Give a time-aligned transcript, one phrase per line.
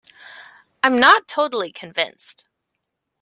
[0.81, 2.45] I'm not totally convinced!